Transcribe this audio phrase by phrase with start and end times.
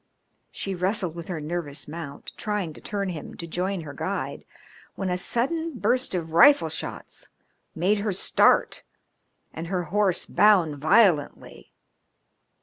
[0.49, 4.45] She wrestled with her nervous mount, trying to turn him to join her guide,
[4.95, 7.27] when a sudden burst of rifle shots
[7.75, 8.81] made her start
[9.53, 11.71] and her horse bound violently.